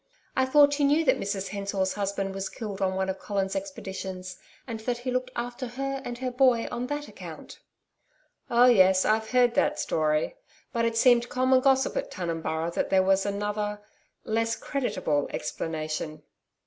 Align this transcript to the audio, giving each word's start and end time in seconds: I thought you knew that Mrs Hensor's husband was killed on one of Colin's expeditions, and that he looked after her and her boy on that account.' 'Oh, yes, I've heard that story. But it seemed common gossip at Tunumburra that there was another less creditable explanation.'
I 0.35 0.45
thought 0.47 0.79
you 0.79 0.85
knew 0.85 1.05
that 1.05 1.19
Mrs 1.19 1.49
Hensor's 1.49 1.93
husband 1.93 2.33
was 2.33 2.49
killed 2.49 2.81
on 2.81 2.95
one 2.95 3.07
of 3.07 3.19
Colin's 3.19 3.55
expeditions, 3.55 4.39
and 4.65 4.79
that 4.79 4.97
he 4.97 5.11
looked 5.11 5.29
after 5.35 5.67
her 5.67 6.01
and 6.03 6.17
her 6.17 6.31
boy 6.31 6.67
on 6.71 6.87
that 6.87 7.07
account.' 7.07 7.59
'Oh, 8.49 8.65
yes, 8.65 9.05
I've 9.05 9.29
heard 9.29 9.53
that 9.53 9.77
story. 9.77 10.37
But 10.73 10.85
it 10.85 10.97
seemed 10.97 11.29
common 11.29 11.59
gossip 11.59 11.95
at 11.97 12.09
Tunumburra 12.09 12.71
that 12.71 12.89
there 12.89 13.03
was 13.03 13.27
another 13.27 13.79
less 14.25 14.55
creditable 14.55 15.27
explanation.' 15.29 16.23